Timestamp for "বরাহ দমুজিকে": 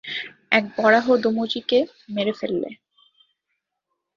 0.77-1.79